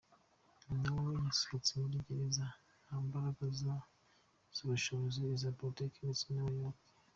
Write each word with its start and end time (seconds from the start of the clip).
Nawe 0.79 1.09
yasohotse 1.25 1.71
muri 1.81 1.97
gereza 2.07 2.45
nta 2.83 2.95
mbaraga 3.05 3.43
zaba 3.59 3.85
iz’ubushobozi, 4.51 5.17
iza 5.35 5.55
politiki 5.59 5.97
ndetse 6.05 6.25
n’abayoboke. 6.31 6.83